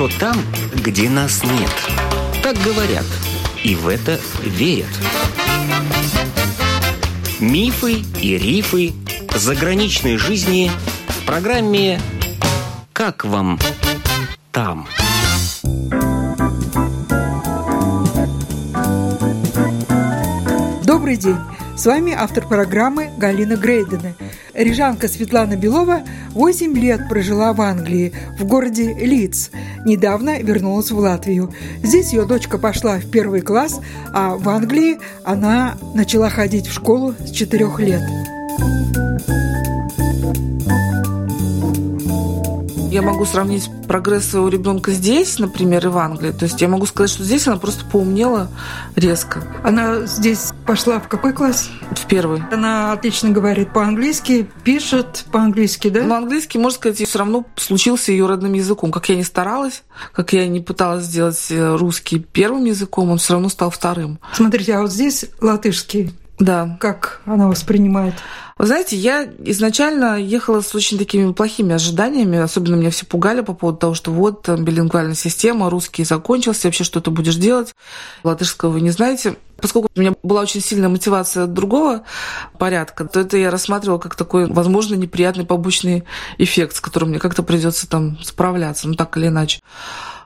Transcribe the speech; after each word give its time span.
хорошо 0.00 0.18
там, 0.18 0.36
где 0.74 1.10
нас 1.10 1.42
нет. 1.44 1.70
Так 2.42 2.56
говорят, 2.64 3.04
и 3.62 3.74
в 3.74 3.86
это 3.86 4.18
верят. 4.42 4.88
Мифы 7.38 8.02
и 8.20 8.38
рифы 8.38 8.94
заграничной 9.34 10.16
жизни 10.16 10.70
в 11.08 11.26
программе 11.26 12.00
«Как 12.92 13.24
вам 13.24 13.58
там?». 14.52 14.86
Добрый 20.84 21.16
день! 21.16 21.36
С 21.76 21.86
вами 21.86 22.12
автор 22.12 22.46
программы 22.46 23.10
Галина 23.18 23.56
Грейдена. 23.56 24.14
Рижанка 24.62 25.08
Светлана 25.08 25.56
Белова 25.56 26.02
8 26.32 26.76
лет 26.76 27.08
прожила 27.08 27.54
в 27.54 27.62
Англии, 27.62 28.12
в 28.38 28.44
городе 28.44 28.92
Лидс. 28.94 29.48
Недавно 29.86 30.40
вернулась 30.42 30.90
в 30.90 30.98
Латвию. 30.98 31.52
Здесь 31.82 32.12
ее 32.12 32.26
дочка 32.26 32.58
пошла 32.58 32.98
в 32.98 33.10
первый 33.10 33.40
класс, 33.40 33.80
а 34.12 34.36
в 34.36 34.46
Англии 34.50 34.98
она 35.24 35.78
начала 35.94 36.28
ходить 36.28 36.66
в 36.66 36.74
школу 36.74 37.14
с 37.18 37.30
4 37.30 37.68
лет. 37.78 38.02
Я 42.90 43.02
могу 43.02 43.24
сравнить 43.24 43.70
прогресс 43.86 44.30
своего 44.30 44.48
ребенка 44.48 44.90
здесь, 44.90 45.38
например, 45.38 45.86
и 45.86 45.88
в 45.88 45.96
Англии. 45.96 46.32
То 46.32 46.46
есть 46.46 46.60
я 46.60 46.66
могу 46.66 46.86
сказать, 46.86 47.10
что 47.10 47.22
здесь 47.22 47.46
она 47.46 47.56
просто 47.56 47.84
поумнела 47.84 48.48
резко. 48.96 49.44
Она 49.62 50.06
здесь 50.06 50.50
пошла 50.66 50.98
в 50.98 51.06
какой 51.06 51.32
класс? 51.32 51.70
В 51.92 52.06
первый. 52.06 52.42
Она 52.50 52.92
отлично 52.92 53.30
говорит 53.30 53.72
по-английски, 53.72 54.50
пишет 54.64 55.24
по-английски, 55.30 55.88
да? 55.88 56.02
Но 56.02 56.16
английский, 56.16 56.58
можно 56.58 56.78
сказать, 56.78 56.98
все 56.98 57.18
равно 57.20 57.46
случился 57.54 58.10
ее 58.10 58.26
родным 58.26 58.54
языком. 58.54 58.90
Как 58.90 59.08
я 59.08 59.14
не 59.14 59.24
старалась, 59.24 59.84
как 60.12 60.32
я 60.32 60.48
не 60.48 60.58
пыталась 60.58 61.04
сделать 61.04 61.46
э, 61.50 61.76
русский 61.76 62.18
первым 62.18 62.64
языком, 62.64 63.10
он 63.10 63.18
все 63.18 63.34
равно 63.34 63.50
стал 63.50 63.70
вторым. 63.70 64.18
Смотрите, 64.32 64.74
а 64.74 64.80
вот 64.80 64.90
здесь 64.90 65.26
латышский. 65.40 66.12
Да. 66.40 66.76
Как 66.80 67.20
она 67.26 67.48
воспринимает? 67.48 68.14
Вы 68.56 68.66
знаете, 68.66 68.96
я 68.96 69.28
изначально 69.44 70.18
ехала 70.18 70.62
с 70.62 70.74
очень 70.74 70.98
такими 70.98 71.32
плохими 71.32 71.74
ожиданиями. 71.74 72.38
Особенно 72.38 72.76
меня 72.76 72.90
все 72.90 73.06
пугали 73.06 73.42
по 73.42 73.52
поводу 73.52 73.78
того, 73.78 73.94
что 73.94 74.10
вот 74.10 74.48
билингвальная 74.48 75.14
система, 75.14 75.70
русский 75.70 76.04
закончился, 76.04 76.68
вообще 76.68 76.82
что 76.82 77.00
ты 77.00 77.10
будешь 77.10 77.36
делать? 77.36 77.74
Латышского 78.24 78.70
вы 78.70 78.80
не 78.80 78.90
знаете. 78.90 79.36
Поскольку 79.60 79.88
у 79.94 80.00
меня 80.00 80.14
была 80.22 80.42
очень 80.42 80.60
сильная 80.60 80.88
мотивация 80.88 81.46
другого 81.46 82.02
порядка, 82.58 83.04
то 83.04 83.20
это 83.20 83.36
я 83.36 83.50
рассматривала 83.50 83.98
как 83.98 84.14
такой, 84.14 84.46
возможно, 84.46 84.94
неприятный 84.94 85.44
побочный 85.44 86.04
эффект, 86.38 86.76
с 86.76 86.80
которым 86.80 87.10
мне 87.10 87.18
как-то 87.18 87.42
придется 87.42 87.88
там 87.88 88.18
справляться, 88.22 88.88
ну 88.88 88.94
так 88.94 89.16
или 89.16 89.28
иначе. 89.28 89.60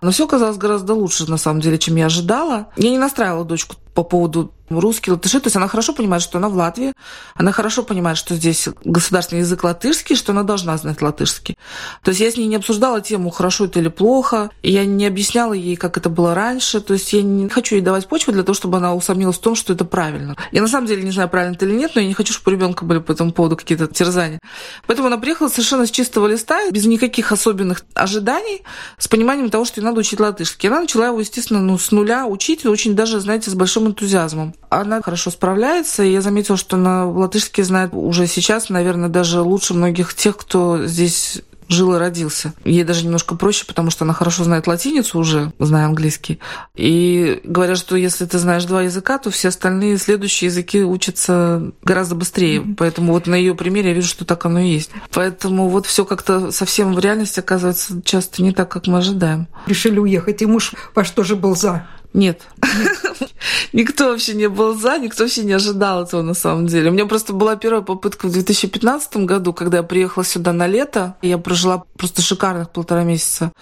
Но 0.05 0.11
все 0.11 0.27
оказалось 0.27 0.59
гораздо 0.59 0.93
лучше, 0.93 1.31
на 1.31 1.39
самом 1.39 1.63
деле, 1.63 1.79
чем 1.79 1.97
я 1.97 2.07
ожидала. 2.07 2.69
Я 2.77 2.91
не 2.91 2.99
настраивала 2.99 3.43
дочку 3.43 3.77
по 3.95 4.03
поводу 4.03 4.53
русский, 4.69 5.11
латыши. 5.11 5.41
То 5.41 5.47
есть 5.47 5.57
она 5.57 5.67
хорошо 5.67 5.95
понимает, 5.95 6.23
что 6.23 6.37
она 6.37 6.51
в 6.51 6.55
Латвии. 6.55 6.93
Она 7.35 7.53
хорошо 7.53 7.83
понимает, 7.85 8.19
что 8.19 8.35
здесь 8.35 8.69
государственный 8.85 9.41
язык 9.41 9.65
латышский, 9.65 10.15
что 10.15 10.33
она 10.33 10.43
должна 10.43 10.77
знать 10.77 11.01
латышский. 11.01 11.57
То 12.03 12.11
есть 12.11 12.21
я 12.21 12.31
с 12.31 12.37
ней 12.37 12.49
не 12.49 12.57
обсуждала 12.57 13.01
тему, 13.01 13.31
хорошо 13.31 13.65
это 13.65 13.81
или 13.81 13.89
плохо. 13.89 14.51
Я 14.63 14.85
не 14.85 15.07
объясняла 15.07 15.55
ей, 15.55 15.77
как 15.77 15.97
это 15.97 16.11
было 16.11 16.35
раньше. 16.35 16.81
То 16.81 16.93
есть 16.93 17.11
я 17.15 17.23
не 17.23 17.49
хочу 17.49 17.77
ей 17.77 17.81
давать 17.81 18.07
почву 18.07 18.35
для 18.35 18.43
того, 18.43 18.53
чтобы 18.53 18.77
она 18.77 18.95
усомнилась 18.95 19.24
в 19.33 19.39
том, 19.39 19.55
что 19.55 19.73
это 19.73 19.85
правильно. 19.85 20.37
Я 20.53 20.63
на 20.63 20.69
самом 20.69 20.87
деле 20.87 21.03
не 21.03 21.11
знаю, 21.11 21.29
правильно 21.29 21.55
это 21.55 21.67
или 21.67 21.75
нет, 21.75 21.93
но 21.95 22.01
я 22.01 22.07
не 22.07 22.15
хочу, 22.15 22.33
чтобы 22.33 22.53
у 22.53 22.55
ребенка 22.57 22.85
были 22.85 22.99
по 22.99 23.13
этому 23.13 23.33
поводу 23.33 23.57
какие-то 23.57 23.87
терзания. 23.87 24.41
Поэтому 24.87 25.09
она 25.09 25.19
приехала 25.19 25.49
совершенно 25.49 25.87
с 25.87 25.91
чистого 25.91 26.27
листа, 26.27 26.71
без 26.71 26.87
никаких 26.87 27.33
особенных 27.33 27.85
ожиданий, 27.95 28.63
с 28.99 29.09
пониманием 29.09 29.51
того, 29.51 29.65
что 29.65 29.81
ей 29.81 29.85
надо 29.85 30.01
учить 30.01 30.21
латышский. 30.21 30.69
И 30.69 30.73
она 30.73 30.83
начала 30.83 31.07
его, 31.07 31.21
естественно, 31.21 31.61
ну, 31.61 31.79
с 31.79 31.91
нуля 31.91 32.27
учить, 32.27 32.67
очень 32.67 32.95
даже, 32.95 33.21
знаете, 33.21 33.51
с 33.51 33.55
большим 33.55 33.87
энтузиазмом. 33.87 34.55
Она 34.71 35.01
хорошо 35.03 35.31
справляется, 35.31 36.03
и 36.03 36.13
я 36.13 36.21
заметила, 36.21 36.57
что 36.57 36.77
на 36.77 37.09
латышский 37.11 37.63
знает 37.63 37.91
уже 37.93 38.27
сейчас, 38.27 38.69
наверное, 38.69 39.09
даже 39.09 39.41
лучше 39.41 39.75
многих 39.75 40.15
тех, 40.15 40.37
кто 40.37 40.87
здесь 40.87 41.43
жил 41.75 41.95
и 41.95 41.99
родился. 41.99 42.55
Ей 42.65 42.85
даже 42.85 43.05
немножко 43.05 43.35
проще, 43.35 43.67
потому 43.67 43.91
что 43.91 44.05
она 44.05 44.15
хорошо 44.15 44.45
знает 44.45 44.67
латиницу 44.67 45.19
уже, 45.19 45.53
зная 45.59 45.87
английский. 45.87 46.39
И 46.75 47.41
говорят, 47.45 47.77
что 47.77 47.97
если 47.97 48.25
ты 48.25 48.39
знаешь 48.39 48.65
два 48.65 48.83
языка, 48.83 49.19
то 49.19 49.31
все 49.31 49.49
остальные 49.49 49.99
следующие 49.99 50.49
языки 50.49 50.83
учатся 50.83 51.73
гораздо 51.83 52.15
быстрее. 52.15 52.61
Mm-hmm. 52.61 52.75
Поэтому 52.77 53.13
вот 53.13 53.27
на 53.27 53.35
ее 53.35 53.55
примере 53.55 53.91
я 53.91 53.95
вижу, 53.95 54.09
что 54.09 54.25
так 54.25 54.47
оно 54.47 54.61
и 54.61 54.69
есть. 54.69 54.91
Поэтому 55.13 55.69
вот 55.69 55.87
все 55.87 56.05
как-то 56.05 56.51
совсем 56.51 56.95
в 56.95 56.99
реальности 56.99 57.41
оказывается 57.41 58.01
часто 58.03 58.43
не 58.43 58.53
так, 58.53 58.71
как 58.71 58.87
мы 58.87 58.99
ожидаем. 58.99 59.49
Решили 59.67 59.99
уехать, 59.99 60.41
и 60.43 60.47
муж 60.47 60.73
во 60.95 61.05
что 61.05 61.25
же 61.25 61.37
был 61.37 61.57
за? 61.57 61.87
Нет. 62.15 62.43
никто 63.73 64.11
вообще 64.11 64.35
не 64.35 64.49
был 64.49 64.75
за, 64.79 64.99
никто 64.99 65.25
вообще 65.25 65.43
не 65.43 65.53
ожидал 65.53 66.05
этого 66.05 66.23
на 66.23 66.35
самом 66.35 66.69
деле. 66.69 66.91
У 66.91 66.93
меня 66.93 67.07
просто 67.07 67.33
была 67.33 67.57
первая 67.57 67.83
попытка 67.83 68.27
в 68.27 68.33
2015 68.33 69.17
году, 69.19 69.53
когда 69.53 69.79
я 69.79 69.83
приехала 69.83 70.25
сюда 70.25 70.53
на 70.53 70.69
лето. 70.69 71.17
Я 71.23 71.39
прожила 71.39 71.85
просто 71.97 72.23
шикарных 72.23 72.71
полтора 72.71 73.03
месяца. 73.03 73.53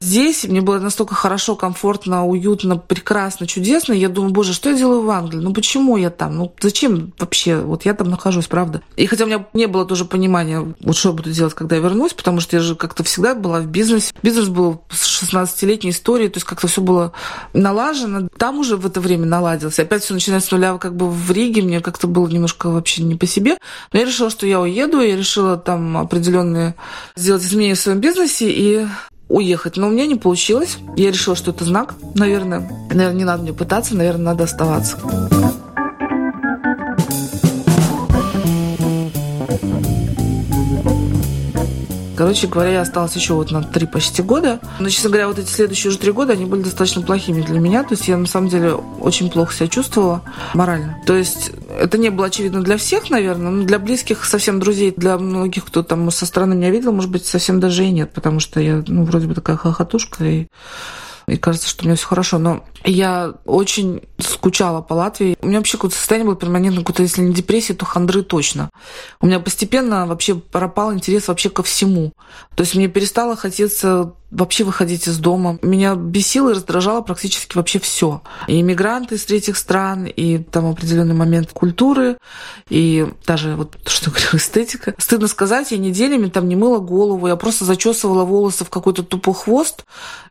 Здесь 0.00 0.44
мне 0.44 0.60
было 0.60 0.80
настолько 0.80 1.14
хорошо, 1.14 1.54
комфортно, 1.54 2.26
уютно, 2.26 2.76
прекрасно, 2.76 3.46
чудесно. 3.46 3.92
Я 3.92 4.08
думаю, 4.08 4.32
боже, 4.32 4.54
что 4.54 4.70
я 4.70 4.76
делаю 4.76 5.02
в 5.02 5.10
Англии? 5.10 5.38
Ну 5.38 5.54
почему 5.54 5.96
я 5.96 6.10
там? 6.10 6.36
Ну 6.36 6.52
зачем 6.60 7.12
вообще? 7.18 7.60
Вот 7.60 7.84
я 7.84 7.94
там 7.94 8.10
нахожусь, 8.10 8.48
правда. 8.48 8.82
И 8.96 9.06
хотя 9.06 9.24
у 9.24 9.26
меня 9.28 9.46
не 9.54 9.66
было 9.66 9.84
тоже 9.84 10.04
понимания, 10.04 10.74
вот 10.80 10.96
что 10.96 11.10
я 11.10 11.14
буду 11.14 11.30
делать, 11.30 11.54
когда 11.54 11.76
я 11.76 11.82
вернусь, 11.82 12.12
потому 12.12 12.40
что 12.40 12.56
я 12.56 12.62
же 12.62 12.74
как-то 12.74 13.04
всегда 13.04 13.36
была 13.36 13.60
в 13.60 13.66
бизнесе. 13.66 14.12
Бизнес 14.20 14.48
был 14.48 14.82
с 14.90 15.22
16-летней 15.22 15.90
историей, 15.90 16.28
то 16.28 16.38
есть 16.38 16.46
как-то 16.46 16.66
все 16.66 16.80
было 16.80 17.12
налажено 17.52 17.99
налажено. 18.06 18.28
Там 18.36 18.58
уже 18.58 18.76
в 18.76 18.86
это 18.86 19.00
время 19.00 19.26
наладилось. 19.26 19.78
Опять 19.78 20.02
все 20.02 20.14
начинается 20.14 20.48
с 20.48 20.52
нуля, 20.52 20.76
как 20.78 20.94
бы 20.94 21.08
в 21.08 21.30
Риге 21.30 21.62
мне 21.62 21.80
как-то 21.80 22.06
было 22.06 22.28
немножко 22.28 22.68
вообще 22.68 23.02
не 23.02 23.14
по 23.14 23.26
себе. 23.26 23.56
Но 23.92 23.98
я 23.98 24.06
решила, 24.06 24.30
что 24.30 24.46
я 24.46 24.60
уеду, 24.60 25.00
я 25.00 25.16
решила 25.16 25.56
там 25.56 25.96
определенные 25.96 26.74
сделать 27.16 27.42
изменения 27.42 27.74
в 27.74 27.80
своем 27.80 28.00
бизнесе 28.00 28.50
и 28.50 28.86
уехать. 29.28 29.76
Но 29.76 29.88
у 29.88 29.90
меня 29.90 30.06
не 30.06 30.16
получилось. 30.16 30.78
Я 30.96 31.10
решила, 31.10 31.36
что 31.36 31.52
это 31.52 31.64
знак, 31.64 31.94
наверное. 32.14 32.68
Наверное, 32.90 33.18
не 33.18 33.24
надо 33.24 33.42
мне 33.42 33.52
пытаться, 33.52 33.94
наверное, 33.94 34.26
надо 34.26 34.44
оставаться. 34.44 34.98
Короче 42.20 42.48
говоря, 42.48 42.70
я 42.72 42.80
осталась 42.82 43.16
еще 43.16 43.32
вот 43.32 43.50
на 43.50 43.62
три 43.62 43.86
почти 43.86 44.20
года. 44.20 44.60
Но, 44.78 44.90
честно 44.90 45.08
говоря, 45.08 45.28
вот 45.28 45.38
эти 45.38 45.48
следующие 45.48 45.88
уже 45.88 45.98
три 45.98 46.12
года, 46.12 46.34
они 46.34 46.44
были 46.44 46.60
достаточно 46.60 47.00
плохими 47.00 47.40
для 47.40 47.58
меня. 47.58 47.82
То 47.82 47.94
есть 47.94 48.08
я, 48.08 48.18
на 48.18 48.26
самом 48.26 48.50
деле, 48.50 48.74
очень 48.74 49.30
плохо 49.30 49.54
себя 49.54 49.68
чувствовала 49.68 50.20
морально. 50.52 51.02
То 51.06 51.16
есть 51.16 51.50
это 51.78 51.96
не 51.96 52.10
было 52.10 52.26
очевидно 52.26 52.62
для 52.62 52.76
всех, 52.76 53.08
наверное, 53.08 53.50
но 53.50 53.64
для 53.64 53.78
близких 53.78 54.26
совсем 54.26 54.60
друзей, 54.60 54.92
для 54.94 55.16
многих, 55.16 55.64
кто 55.64 55.82
там 55.82 56.10
со 56.10 56.26
стороны 56.26 56.54
меня 56.54 56.68
видел, 56.68 56.92
может 56.92 57.10
быть, 57.10 57.24
совсем 57.24 57.58
даже 57.58 57.86
и 57.86 57.90
нет, 57.90 58.12
потому 58.12 58.38
что 58.38 58.60
я, 58.60 58.84
ну, 58.86 59.04
вроде 59.04 59.26
бы 59.26 59.34
такая 59.34 59.56
хохотушка, 59.56 60.22
и 60.22 60.46
и 61.26 61.36
кажется, 61.36 61.68
что 61.68 61.84
у 61.84 61.86
меня 61.86 61.96
все 61.96 62.06
хорошо. 62.06 62.38
Но 62.38 62.64
я 62.84 63.34
очень 63.44 64.02
скучала 64.18 64.80
по 64.80 64.94
Латвии. 64.94 65.36
У 65.40 65.46
меня 65.46 65.58
вообще 65.58 65.76
какое-то 65.76 65.96
состояние 65.96 66.26
было 66.26 66.36
перманентно, 66.36 66.82
какое-то, 66.82 67.02
если 67.02 67.22
не 67.22 67.34
депрессия, 67.34 67.74
то 67.74 67.84
хандры 67.84 68.22
точно. 68.22 68.70
У 69.20 69.26
меня 69.26 69.40
постепенно 69.40 70.06
вообще 70.06 70.34
пропал 70.34 70.92
интерес 70.92 71.28
вообще 71.28 71.50
ко 71.50 71.62
всему. 71.62 72.12
То 72.54 72.62
есть 72.62 72.74
мне 72.74 72.88
перестало 72.88 73.36
хотеться 73.36 74.14
вообще 74.30 74.64
выходить 74.64 75.08
из 75.08 75.18
дома. 75.18 75.58
Меня 75.62 75.94
бесило 75.94 76.50
и 76.50 76.54
раздражало 76.54 77.00
практически 77.00 77.56
вообще 77.56 77.78
все. 77.80 78.22
И 78.46 78.60
иммигранты 78.60 79.16
из 79.16 79.24
третьих 79.24 79.56
стран, 79.56 80.04
и 80.04 80.38
там 80.38 80.66
определенный 80.66 81.14
момент 81.14 81.50
культуры, 81.52 82.16
и 82.68 83.08
даже 83.26 83.56
вот, 83.56 83.76
что 83.86 84.10
говорю, 84.10 84.28
эстетика. 84.34 84.94
Стыдно 84.98 85.26
сказать, 85.26 85.72
я 85.72 85.78
неделями 85.78 86.28
там 86.28 86.48
не 86.48 86.56
мыла 86.56 86.78
голову, 86.78 87.26
я 87.26 87.36
просто 87.36 87.64
зачесывала 87.64 88.24
волосы 88.24 88.64
в 88.64 88.70
какой-то 88.70 89.02
тупой 89.02 89.34
хвост, 89.34 89.84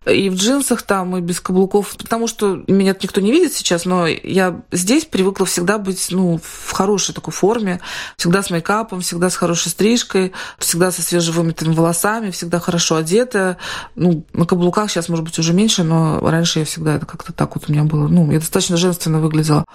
и 0.06 0.30
в 0.30 0.36
джинсах 0.36 0.84
там, 0.84 1.18
и 1.18 1.22
без 1.22 1.42
каблуков, 1.42 1.96
потому 1.98 2.28
что 2.28 2.39
меня 2.68 2.96
никто 3.02 3.22
не 3.22 3.32
видит 3.32 3.54
сейчас, 3.54 3.86
но 3.86 4.08
я 4.08 4.62
здесь 4.72 5.06
привыкла 5.06 5.46
всегда 5.46 5.78
быть, 5.78 6.08
ну, 6.12 6.40
в 6.42 6.72
хорошей 6.72 7.14
такой 7.14 7.34
форме, 7.34 7.80
всегда 8.18 8.44
с 8.44 8.50
мейкапом, 8.50 9.02
всегда 9.02 9.30
с 9.30 9.36
хорошей 9.36 9.70
стрижкой, 9.70 10.34
всегда 10.58 10.92
со 10.92 11.02
свежевымытыми 11.02 11.74
волосами, 11.74 12.32
всегда 12.32 12.60
хорошо 12.60 12.98
одетая, 12.98 13.58
ну, 13.96 14.26
на 14.34 14.46
каблуках 14.46 14.90
сейчас, 14.90 15.10
может 15.10 15.26
быть, 15.26 15.38
уже 15.40 15.54
меньше, 15.54 15.84
но 15.84 16.20
раньше 16.22 16.60
я 16.60 16.66
всегда 16.66 16.96
это 16.96 17.06
как-то 17.06 17.34
так 17.34 17.56
вот 17.56 17.66
у 17.68 17.72
меня 17.72 17.84
было. 17.84 18.08
Ну, 18.08 18.32
я 18.32 18.40
достаточно 18.40 18.78
женственно 18.78 19.20
выглядела. 19.20 19.66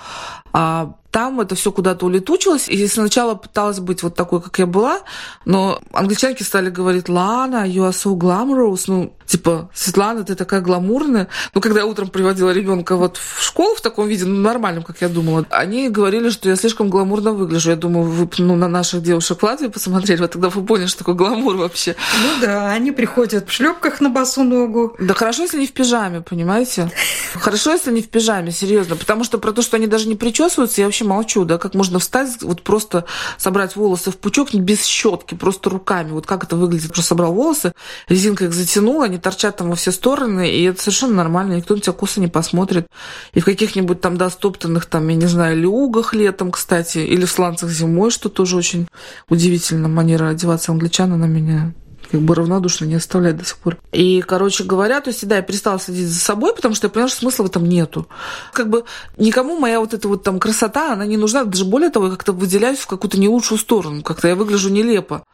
А 0.52 0.94
там 1.14 1.40
это 1.40 1.55
все 1.55 1.70
куда-то 1.70 2.06
улетучилось. 2.06 2.69
И 2.69 2.88
сначала 2.88 3.37
пыталась 3.37 3.78
быть 3.78 4.02
вот 4.02 4.16
такой, 4.16 4.43
как 4.43 4.58
я 4.58 4.66
была, 4.66 4.99
но 5.44 5.81
англичанки 5.93 6.43
стали 6.43 6.70
говорить, 6.70 7.08
Лана, 7.08 7.69
you 7.69 7.88
are 7.88 7.93
so 7.93 8.16
glamorous. 8.16 8.82
Ну, 8.88 9.14
типа, 9.25 9.70
Светлана, 9.72 10.25
ты 10.25 10.34
такая 10.34 10.61
гламурная. 10.61 11.28
Ну, 11.55 11.61
когда 11.61 11.81
я 11.81 11.87
утром 11.87 12.08
приводила 12.08 12.50
ребенка 12.50 12.96
вот 12.96 13.19
в 13.19 13.40
школу 13.44 13.76
в 13.76 13.81
таком 13.81 14.08
виде, 14.08 14.25
ну, 14.25 14.40
нормальном, 14.40 14.82
как 14.82 15.00
я 15.02 15.08
думала, 15.08 15.46
они 15.50 15.88
говорили, 15.88 16.31
что 16.31 16.49
я 16.49 16.56
слишком 16.56 16.90
гламурно 16.90 17.31
выгляжу. 17.31 17.70
Я 17.70 17.76
думаю, 17.76 18.10
вы 18.10 18.28
ну, 18.38 18.56
на 18.56 18.67
наших 18.67 19.00
девушек 19.00 19.38
в 19.38 19.44
Латвии 19.44 19.69
посмотрели, 19.69 20.20
вот 20.20 20.32
тогда 20.32 20.49
вы 20.49 20.67
поняли, 20.67 20.87
что 20.87 20.99
такое 20.99 21.14
гламур 21.14 21.56
вообще. 21.56 21.94
Ну 22.22 22.40
да, 22.40 22.72
они 22.72 22.90
приходят 22.90 23.49
в 23.49 23.52
шлепках 23.52 24.00
на 24.00 24.10
босу 24.10 24.43
ногу. 24.43 24.96
Да 24.99 25.14
хорошо, 25.14 25.43
если 25.43 25.60
не 25.60 25.69
в 25.69 25.72
пижаме, 25.72 26.22
понимаете? 26.22 26.90
Хорошо, 27.34 27.70
если 27.70 27.93
не 27.93 28.02
в 28.02 28.08
пижаме, 28.08 28.50
серьезно. 28.50 28.96
Потому 28.96 29.22
что 29.22 29.38
про 29.38 29.52
то, 29.52 29.62
что 29.62 29.76
они 29.76 29.87
даже 29.87 30.08
не 30.08 30.17
причесываются, 30.17 30.81
я 30.81 30.88
вообще 30.88 31.04
молчу, 31.05 31.45
да, 31.45 31.59
как 31.59 31.75
можно 31.75 31.99
встать, 31.99 32.43
вот 32.43 32.62
просто 32.62 33.05
собрать 33.39 33.77
волосы 33.77 34.11
в 34.11 34.17
пучок 34.17 34.55
без 34.55 34.85
щетки, 34.85 35.35
просто 35.35 35.71
руками. 35.71 36.11
Вот 36.11 36.27
как 36.27 36.45
это 36.45 36.56
выглядит? 36.56 36.93
Просто 36.93 37.11
собрал 37.11 37.33
волосы, 37.33 37.73
резинкой 38.09 38.49
их 38.49 38.55
затянул, 38.55 39.03
они 39.03 39.19
торчат 39.19 39.56
там 39.56 39.71
во 39.71 39.77
все 39.77 39.93
стороны, 39.93 40.51
и 40.51 40.65
это 40.65 40.81
совершенно 40.81 41.15
нормально, 41.15 41.55
никто 41.55 41.75
на 41.75 41.81
тебя 41.81 41.93
косо 41.93 42.21
не 42.21 42.29
посмотрит. 42.29 42.87
И 43.33 43.41
в 43.41 43.45
каких-нибудь 43.45 44.01
там, 44.01 44.17
да, 44.17 44.31
стоптанных 44.31 44.87
там, 44.87 45.09
я 45.09 45.17
не 45.17 45.27
знаю, 45.27 45.59
люгах 45.59 46.15
летом, 46.15 46.51
кстати, 46.51 46.99
или 46.99 47.25
в 47.25 47.31
сланцах 47.31 47.71
зимой, 47.71 48.11
что 48.11 48.29
тоже 48.29 48.56
очень 48.56 48.89
удивительно. 49.29 49.89
Манера 49.89 50.29
одеваться 50.29 50.73
англичан 50.73 51.19
на 51.19 51.27
меня 51.27 51.73
как 52.11 52.21
бы 52.21 52.35
равнодушно 52.35 52.85
не 52.85 52.95
оставляет 52.95 53.39
до 53.39 53.45
сих 53.45 53.56
пор. 53.59 53.79
И, 53.93 54.23
короче 54.23 54.65
говоря, 54.65 55.01
то 55.01 55.11
есть, 55.11 55.27
да, 55.27 55.37
я 55.37 55.43
перестала 55.43 55.79
следить 55.79 56.09
за 56.09 56.21
собой, 56.21 56.55
потому 56.55 56.75
что 56.75 56.87
я 56.87 56.91
поняла, 56.91 57.09
что 57.09 57.21
смысла 57.21 57.45
в 57.45 57.47
этом 57.47 57.69
нету. 57.69 58.06
Как 58.53 58.69
бы 58.69 58.85
никому 59.17 59.59
моя 59.59 59.81
вот 59.81 59.95
эта 59.95 60.09
вот 60.09 60.23
там 60.23 60.39
красота, 60.39 60.93
она 60.93 61.06
не 61.06 61.17
нужна. 61.17 61.45
Даже 61.45 61.65
более 61.65 61.91
того, 61.91 62.06
я 62.06 62.12
как-то 62.12 62.33
выделяюсь 62.33 62.79
в 62.79 62.87
какую-то 62.87 63.19
не 63.19 63.29
лучшую 63.29 63.59
сторону. 63.59 64.03
Как-то 64.03 64.29
я 64.29 64.35
выгляжу 64.35 64.71
нелепо. 64.71 65.25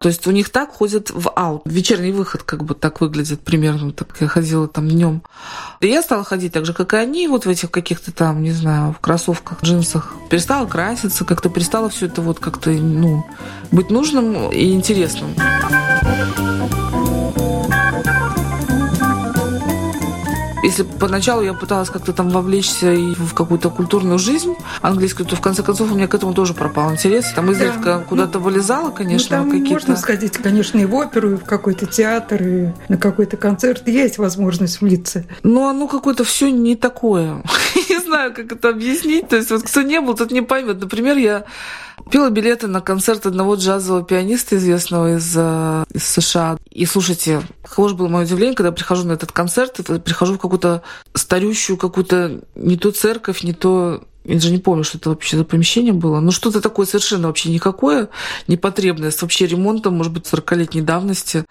То 0.00 0.08
есть 0.08 0.26
у 0.26 0.30
них 0.32 0.50
так 0.50 0.70
ходят 0.70 1.10
в 1.10 1.30
аут. 1.34 1.62
Вечерний 1.64 2.12
выход 2.12 2.42
как 2.42 2.64
бы 2.64 2.74
так 2.74 3.00
выглядит 3.00 3.40
примерно, 3.40 3.92
так 3.92 4.08
я 4.20 4.26
ходила 4.26 4.68
там 4.68 4.88
днем. 4.88 5.22
И 5.80 5.86
я 5.86 6.02
стала 6.02 6.24
ходить 6.24 6.52
так 6.52 6.66
же, 6.66 6.74
как 6.74 6.94
и 6.94 6.96
они, 6.96 7.28
вот 7.28 7.46
в 7.46 7.48
этих 7.48 7.70
каких-то 7.70 8.12
там, 8.12 8.42
не 8.42 8.52
знаю, 8.52 8.92
в 8.92 9.00
кроссовках, 9.00 9.62
джинсах. 9.62 10.12
Перестала 10.30 10.66
краситься, 10.66 11.24
как-то 11.24 11.48
перестала 11.48 11.88
все 11.88 12.06
это 12.06 12.22
вот 12.22 12.38
как-то, 12.38 12.70
ну, 12.70 13.24
быть 13.70 13.90
нужным 13.90 14.50
и 14.50 14.72
интересным. 14.72 15.34
Если 20.64 20.82
поначалу 20.82 21.42
я 21.42 21.52
пыталась 21.52 21.90
как-то 21.90 22.14
там 22.14 22.30
вовлечься 22.30 22.90
и 22.90 23.14
в 23.14 23.34
какую-то 23.34 23.68
культурную 23.68 24.18
жизнь 24.18 24.54
английскую, 24.80 25.26
то 25.26 25.36
в 25.36 25.40
конце 25.42 25.62
концов 25.62 25.92
у 25.92 25.94
меня 25.94 26.08
к 26.08 26.14
этому 26.14 26.32
тоже 26.32 26.54
пропал 26.54 26.90
интерес. 26.90 27.30
Там 27.32 27.50
изредка 27.52 27.84
да. 27.84 27.98
куда-то 27.98 28.38
ну, 28.38 28.46
вылезала, 28.46 28.90
конечно, 28.90 29.36
ну, 29.36 29.42
там 29.42 29.50
какие-то... 29.52 29.74
можно 29.74 29.96
сходить, 29.96 30.38
конечно, 30.38 30.78
и 30.78 30.86
в 30.86 30.94
оперу, 30.94 31.34
и 31.34 31.36
в 31.36 31.44
какой-то 31.44 31.84
театр, 31.84 32.42
и 32.42 32.68
на 32.88 32.96
какой-то 32.96 33.36
концерт. 33.36 33.86
Есть 33.86 34.16
возможность 34.16 34.80
влиться. 34.80 35.24
Ну, 35.42 35.68
оно 35.68 35.86
какое-то 35.86 36.24
все 36.24 36.50
не 36.50 36.76
такое. 36.76 37.42
не 37.90 38.00
знаю, 38.00 38.34
как 38.34 38.50
это 38.50 38.70
объяснить. 38.70 39.28
То 39.28 39.36
есть 39.36 39.50
вот 39.50 39.64
кто 39.64 39.82
не 39.82 40.00
был, 40.00 40.14
тот 40.14 40.30
не 40.30 40.40
поймет. 40.40 40.80
Например, 40.80 41.18
я 41.18 41.44
Купила 41.96 42.30
билеты 42.30 42.66
на 42.66 42.80
концерт 42.80 43.26
одного 43.26 43.54
джазового 43.54 44.04
пианиста, 44.04 44.56
известного 44.56 45.16
из, 45.16 45.32
э, 45.36 45.84
из 45.92 46.06
США. 46.06 46.58
И 46.70 46.86
слушайте, 46.86 47.42
каково 47.62 47.88
же 47.88 47.94
было 47.94 48.08
мое 48.08 48.24
удивление, 48.24 48.56
когда 48.56 48.72
прихожу 48.72 49.06
на 49.06 49.12
этот 49.12 49.32
концерт, 49.32 49.80
прихожу 50.04 50.34
в 50.34 50.38
какую-то 50.38 50.82
старющую, 51.14 51.76
какую-то 51.76 52.40
не 52.54 52.76
то 52.76 52.90
церковь, 52.90 53.42
не 53.42 53.52
то 53.52 54.04
я 54.24 54.34
даже 54.34 54.50
не 54.50 54.58
помню, 54.58 54.84
что 54.84 54.96
это 54.96 55.10
вообще 55.10 55.36
за 55.36 55.44
помещение 55.44 55.92
было. 55.92 56.20
Ну, 56.20 56.30
что-то 56.30 56.62
такое 56.62 56.86
совершенно 56.86 57.28
вообще 57.28 57.50
никакое, 57.50 58.08
непотребное, 58.48 59.10
с 59.10 59.20
вообще 59.20 59.46
ремонтом, 59.46 59.94
может 59.94 60.12
быть, 60.12 60.24
40-летней 60.24 60.80
давности. 60.80 61.44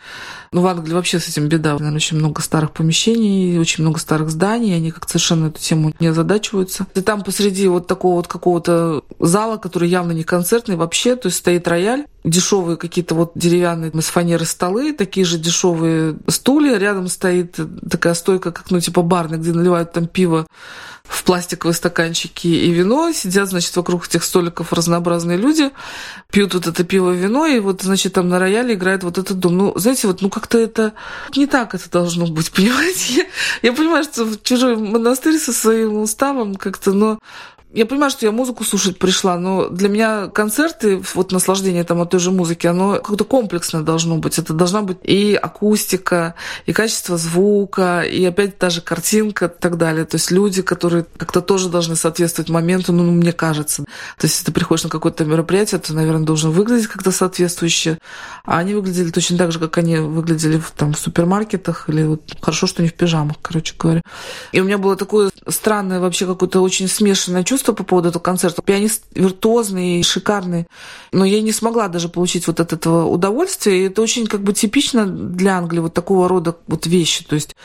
Ну, 0.52 0.62
в 0.62 0.68
Англии 0.68 0.94
вообще 0.94 1.20
с 1.20 1.30
этим 1.30 1.48
беда. 1.48 1.74
Наверное, 1.74 1.98
очень 1.98 2.18
много 2.18 2.42
старых 2.42 2.72
помещений, 2.72 3.60
очень 3.60 3.84
много 3.84 4.00
старых 4.00 4.32
зданий, 4.32 4.76
они 4.76 4.92
как 4.92 5.08
совершенно 5.08 5.48
эту 5.48 5.60
тему 5.60 5.94
не 6.00 6.08
озадачиваются. 6.08 6.88
И 6.96 7.02
там 7.02 7.22
посреди 7.24 7.68
вот 7.68 7.86
такого 7.86 8.16
вот 8.16 8.28
какого-то 8.28 9.04
зала, 9.20 9.58
который 9.58 9.90
явно 9.90 10.12
не 10.12 10.24
концертный 10.24 10.76
вообще, 10.76 11.16
то 11.16 11.28
есть 11.28 11.38
стоит 11.38 11.68
рояль, 11.68 12.06
дешевые 12.24 12.78
какие-то 12.78 13.16
вот 13.16 13.34
деревянные 13.36 13.92
из 13.92 14.06
фанеры 14.06 14.46
столы, 14.46 14.94
такие 14.94 15.26
же 15.26 15.38
дешевые 15.38 16.16
стулья, 16.28 16.78
рядом 16.78 17.08
стоит 17.08 17.60
такая 17.90 18.14
стойка, 18.14 18.52
как, 18.52 18.72
ну, 18.72 18.80
типа 18.80 19.02
барная, 19.02 19.38
где 19.38 19.52
наливают 19.52 19.92
там 19.92 20.08
пиво 20.08 20.48
в 21.04 21.26
пластиковые 21.26 21.76
стаканчики 21.76 22.48
и 22.48 22.72
вино. 22.72 23.12
Сидят, 23.12 23.50
значит, 23.50 23.76
вокруг 23.76 24.08
этих 24.08 24.24
столиков 24.24 24.72
разнообразные 24.72 25.38
люди, 25.38 25.72
пьют 26.32 26.54
вот 26.54 26.66
это 26.66 26.84
пиво, 26.86 27.12
вино, 27.12 27.46
и 27.46 27.60
вот, 27.60 27.82
значит, 27.82 28.14
там 28.14 28.30
на 28.30 28.40
рояле 28.40 28.74
играет 28.74 29.04
вот 29.04 29.18
этот 29.18 29.40
дом. 29.40 29.58
Ну, 29.58 29.74
знаете, 29.76 30.08
вот, 30.08 30.22
ну, 30.22 30.30
как-то 30.30 30.58
это 30.58 30.94
не 31.36 31.46
так 31.46 31.76
это 31.76 31.90
должно 31.90 32.28
быть, 32.28 32.52
понимаете? 32.54 33.14
Я, 33.14 33.26
я 33.70 33.74
понимаю, 33.74 34.06
что 34.06 34.24
в 34.24 34.42
чужой 34.44 34.78
монастырь 34.78 35.38
со 35.40 35.52
своим 35.52 35.98
уставом 35.98 36.56
как-то, 36.56 36.94
но 36.94 37.20
я 37.74 37.88
понимаю, 37.88 38.12
что 38.12 38.26
я 38.26 38.32
музыку 38.32 38.64
слушать 38.64 39.00
пришла, 39.00 39.38
но 39.40 39.68
для 39.68 39.90
меня 39.90 40.28
концерты, 40.28 41.02
вот 41.16 41.32
наслаждение 41.32 41.84
там 41.84 42.02
от 42.02 42.12
той 42.12 42.20
же 42.20 42.30
музыки, 42.30 42.68
оно 42.68 43.00
как-то 43.00 43.24
комплексно 43.24 43.84
должно 43.84 44.18
быть. 44.18 44.38
Это 44.38 44.54
должна 44.54 44.84
быть 44.84 44.98
и 45.02 45.34
акустика, 45.34 46.36
и 46.68 46.74
качество 46.74 47.18
звука, 47.18 48.02
и 48.02 48.24
опять 48.26 48.60
та 48.60 48.70
же 48.70 48.82
картинка 48.82 49.46
и 49.46 49.50
так 49.60 49.78
далее. 49.78 50.06
То 50.06 50.16
есть 50.16 50.30
люди, 50.30 50.62
которые 50.62 51.08
как-то 51.18 51.42
тоже 51.42 51.68
должны 51.70 51.96
соответствовать 51.96 52.50
моменту, 52.50 52.94
ну, 52.94 53.12
мне 53.12 53.34
кажется. 53.34 53.84
То 53.84 54.26
есть 54.26 54.36
если 54.36 54.46
ты 54.46 54.52
приходишь 54.52 54.84
на 54.84 54.92
какое-то 54.92 55.26
мероприятие, 55.26 55.80
ты, 55.80 55.94
наверное, 55.94 56.26
должен 56.26 56.52
выглядеть 56.52 56.88
как-то 56.88 57.12
соответствующе. 57.12 57.98
А 58.46 58.60
они 58.60 58.76
выглядели 58.76 59.10
точно 59.10 59.40
так 59.40 59.52
же, 59.52 59.58
как 59.58 59.80
они 59.80 59.98
выглядели 59.98 60.60
в, 60.60 60.70
там, 60.72 60.94
в 60.94 61.00
супермаркетах, 61.00 61.90
или 61.90 62.04
вот 62.04 62.22
хорошо, 62.40 62.68
что 62.68 62.84
не 62.84 62.90
в 62.90 62.94
пижамах, 62.94 63.38
короче 63.42 63.74
говоря. 63.80 64.02
И 64.52 64.62
у 64.62 64.64
меня 64.64 64.78
было 64.78 64.96
такое 64.96 65.32
странное, 65.48 66.00
вообще 66.00 66.28
какое-то 66.28 66.62
очень 66.62 66.88
смешанное 66.88 67.44
чувство, 67.44 67.63
чувство 67.64 67.74
по 67.74 67.84
поводу 67.84 68.10
этого 68.10 68.22
концерта. 68.22 68.62
Пианист 68.62 69.04
виртуозный, 69.16 70.04
шикарный. 70.04 70.68
Но 71.14 71.24
я 71.24 71.42
не 71.42 71.54
смогла 71.54 71.88
даже 71.88 72.10
получить 72.10 72.48
вот 72.48 72.60
от 72.60 72.74
этого 72.74 73.06
удовольствия. 73.06 73.80
И 73.80 73.88
это 73.88 74.02
очень 74.02 74.28
как 74.28 74.42
бы 74.42 74.54
типично 74.54 75.06
для 75.06 75.58
Англии 75.58 75.80
вот 75.80 75.94
такого 75.94 76.28
рода 76.28 76.58
вот 76.68 76.86
вещи. 76.86 77.24
То 77.24 77.36
есть 77.36 77.56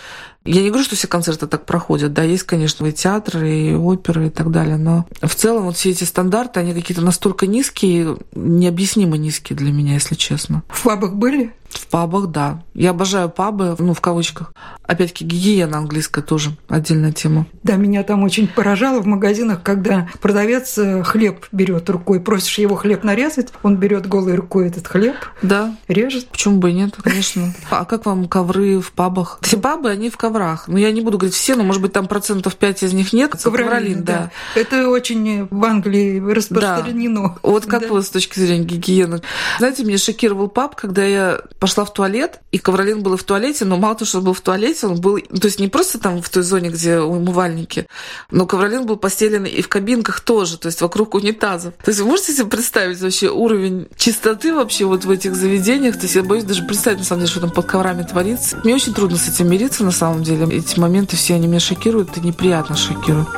я 0.44 0.62
не 0.62 0.68
говорю, 0.68 0.84
что 0.84 0.94
все 0.94 1.08
концерты 1.08 1.48
так 1.48 1.66
проходят. 1.66 2.12
Да, 2.12 2.22
есть, 2.22 2.44
конечно, 2.44 2.86
и 2.86 2.92
театры, 2.92 3.50
и 3.50 3.74
оперы, 3.74 4.28
и 4.28 4.30
так 4.30 4.52
далее. 4.52 4.76
Но 4.76 5.06
в 5.20 5.34
целом 5.34 5.64
вот 5.64 5.76
все 5.76 5.90
эти 5.90 6.04
стандарты, 6.04 6.60
они 6.60 6.74
какие-то 6.74 7.02
настолько 7.02 7.48
низкие, 7.48 8.16
необъяснимо 8.34 9.16
низкие 9.16 9.56
для 9.56 9.72
меня, 9.72 9.94
если 9.94 10.14
честно. 10.14 10.62
В 10.68 10.84
пабах 10.84 11.14
были? 11.14 11.52
В 11.70 11.86
пабах, 11.88 12.28
да. 12.28 12.62
Я 12.74 12.90
обожаю 12.90 13.28
пабы, 13.28 13.76
ну, 13.78 13.94
в 13.94 14.00
кавычках. 14.00 14.52
Опять-таки, 14.84 15.24
гигиена 15.24 15.78
английская 15.78 16.22
тоже 16.22 16.52
отдельная 16.68 17.12
тема. 17.12 17.46
Да, 17.62 17.76
меня 17.76 18.02
там 18.02 18.22
очень 18.22 18.46
поражало 18.46 19.00
в 19.00 19.06
магазинах, 19.06 19.62
когда 19.62 20.08
продавец 20.20 20.78
э, 20.78 21.02
хлеб 21.02 21.46
берет 21.52 21.88
рукой, 21.90 22.20
просишь 22.20 22.58
его 22.58 22.76
хлеб 22.76 23.04
нарезать, 23.04 23.48
он 23.62 23.76
берет 23.76 24.06
голой 24.06 24.34
рукой 24.34 24.68
этот 24.68 24.86
хлеб, 24.86 25.16
да. 25.42 25.76
режет. 25.88 26.28
Почему 26.28 26.58
бы 26.58 26.70
и 26.70 26.74
нет, 26.74 26.96
конечно. 27.02 27.52
А 27.70 27.84
как 27.84 28.06
вам 28.06 28.28
ковры 28.28 28.80
в 28.80 28.92
пабах? 28.92 29.38
Все 29.42 29.58
пабы, 29.58 29.90
они 29.90 30.10
в 30.10 30.16
коврах. 30.16 30.68
Ну, 30.68 30.76
я 30.78 30.90
не 30.90 31.00
буду 31.00 31.18
говорить 31.18 31.34
все, 31.34 31.54
но, 31.54 31.64
может 31.64 31.82
быть, 31.82 31.92
там 31.92 32.06
процентов 32.06 32.56
5 32.56 32.82
из 32.82 32.92
них 32.92 33.12
нет. 33.12 33.32
Ковролин, 33.32 33.68
ковролин 33.68 34.04
да. 34.04 34.30
да. 34.54 34.60
Это 34.60 34.88
очень 34.88 35.48
в 35.50 35.64
Англии 35.64 36.18
распространено. 36.18 37.22
Да. 37.22 37.34
Вот 37.42 37.66
как 37.66 37.82
да. 37.82 37.88
вы 37.88 38.02
с 38.02 38.10
точки 38.10 38.38
зрения 38.38 38.64
гигиены? 38.64 39.20
Знаете, 39.58 39.84
меня 39.84 39.98
шокировал 39.98 40.48
паб, 40.48 40.74
когда 40.74 41.04
я 41.04 41.40
пошла 41.58 41.67
в 41.84 41.92
туалет, 41.92 42.40
и 42.52 42.58
ковролин 42.58 43.02
был 43.02 43.16
в 43.16 43.24
туалете, 43.24 43.64
но 43.64 43.76
мало 43.76 43.94
того, 43.94 44.06
что 44.06 44.18
он 44.18 44.24
был 44.24 44.32
в 44.32 44.40
туалете, 44.40 44.86
он 44.86 45.00
был, 45.00 45.18
то 45.18 45.46
есть 45.46 45.60
не 45.60 45.68
просто 45.68 45.98
там 45.98 46.22
в 46.22 46.28
той 46.28 46.42
зоне, 46.42 46.70
где 46.70 46.98
умывальники, 46.98 47.86
но 48.30 48.46
ковролин 48.46 48.86
был 48.86 48.96
постелен 48.96 49.44
и 49.44 49.62
в 49.62 49.68
кабинках 49.68 50.20
тоже, 50.20 50.58
то 50.58 50.66
есть 50.66 50.80
вокруг 50.80 51.14
унитазов. 51.14 51.74
То 51.82 51.90
есть 51.90 52.00
вы 52.00 52.06
можете 52.06 52.32
себе 52.32 52.46
представить 52.46 53.00
вообще 53.00 53.30
уровень 53.30 53.88
чистоты 53.96 54.54
вообще 54.54 54.84
вот 54.84 55.04
в 55.04 55.10
этих 55.10 55.34
заведениях? 55.34 55.96
То 55.96 56.02
есть 56.02 56.14
я 56.14 56.22
боюсь 56.22 56.44
даже 56.44 56.64
представить, 56.64 56.98
на 57.00 57.04
самом 57.04 57.20
деле, 57.20 57.30
что 57.30 57.40
там 57.40 57.50
под 57.50 57.66
коврами 57.66 58.02
творится. 58.02 58.60
Мне 58.64 58.74
очень 58.74 58.94
трудно 58.94 59.16
с 59.16 59.28
этим 59.28 59.48
мириться, 59.48 59.84
на 59.84 59.92
самом 59.92 60.22
деле. 60.22 60.46
Эти 60.56 60.78
моменты 60.78 61.16
все, 61.16 61.34
они 61.34 61.46
меня 61.46 61.60
шокируют 61.60 62.16
и 62.16 62.20
неприятно 62.20 62.76
шокируют. 62.76 63.28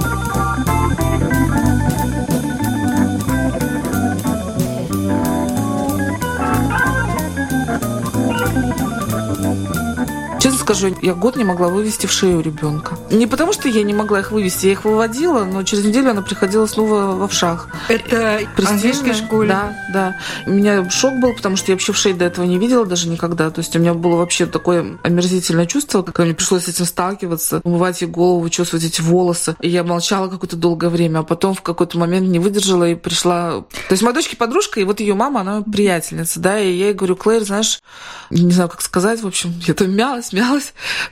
Скажу, 10.75 10.97
я 11.03 11.15
год 11.15 11.37
не 11.37 11.43
могла 11.43 11.69
вывести 11.69 12.07
в 12.07 12.13
шею 12.13 12.41
ребенка. 12.41 12.97
Не 13.11 13.27
потому, 13.27 13.53
что 13.53 13.69
я 13.69 13.83
не 13.83 13.93
могла 13.93 14.21
их 14.21 14.31
вывести, 14.31 14.67
я 14.67 14.73
их 14.73 14.85
выводила, 14.85 15.45
но 15.45 15.65
через 15.65 15.85
неделю 15.85 16.11
она 16.11 16.23
приходила 16.23 16.67
снова 16.67 17.17
в 17.17 17.23
овшах. 17.25 17.69
Это 17.89 18.41
английской 18.57 19.15
школе? 19.15 19.49
Да, 19.49 19.77
да. 19.93 20.17
У 20.47 20.51
меня 20.51 20.89
шок 20.89 21.15
был, 21.15 21.35
потому 21.35 21.57
что 21.57 21.73
я 21.73 21.75
вообще 21.75 21.93
в 21.93 21.97
шее 21.97 22.15
до 22.15 22.25
этого 22.25 22.45
не 22.45 22.59
видела 22.59 22.87
даже 22.87 23.09
никогда. 23.09 23.51
То 23.51 23.61
есть 23.61 23.75
у 23.75 23.81
меня 23.81 23.95
было 23.95 24.17
вообще 24.17 24.47
такое 24.47 24.99
омерзительное 25.03 25.67
чувство, 25.67 26.03
когда 26.03 26.25
мне 26.25 26.35
пришлось 26.35 26.65
с 26.65 26.69
этим 26.69 26.85
сталкиваться, 26.85 27.61
умывать 27.65 28.01
ей 28.03 28.07
голову, 28.07 28.49
чувствовать 28.49 28.85
эти 28.85 29.01
волосы. 29.01 29.57
И 29.61 29.69
я 29.69 29.83
молчала 29.83 30.29
какое-то 30.29 30.57
долгое 30.57 30.89
время, 30.89 31.21
а 31.21 31.23
потом 31.25 31.55
в 31.55 31.63
какой-то 31.63 31.99
момент 31.99 32.29
не 32.29 32.39
выдержала 32.39 32.89
и 32.89 32.95
пришла... 32.95 33.63
То 33.89 33.93
есть 33.93 34.03
моя 34.03 34.15
дочке 34.15 34.37
подружка, 34.37 34.79
и 34.79 34.85
вот 34.85 35.01
ее 35.01 35.15
мама, 35.15 35.41
она 35.41 35.63
приятельница, 35.63 36.39
да, 36.39 36.61
и 36.61 36.73
я 36.73 36.87
ей 36.87 36.95
говорю, 36.95 37.17
Клэр, 37.17 37.43
знаешь, 37.43 37.81
не 38.31 38.53
знаю, 38.53 38.69
как 38.69 38.83
сказать, 38.83 39.21
в 39.21 39.27
общем, 39.27 39.53
я 39.67 39.75
там 39.75 39.91
мялась, 39.91 40.33
мялась. 40.33 40.60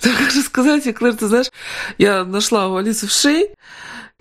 Так 0.01 0.17
как 0.19 0.31
же 0.31 0.43
сказать, 0.43 0.87
и 0.87 0.93
Клэр, 0.93 1.15
ты 1.17 1.27
знаешь, 1.27 1.51
я 1.99 2.25
нашла 2.25 2.69
у 2.69 2.77
Алисы 2.77 3.07
в 3.07 3.13
шее, 3.13 3.55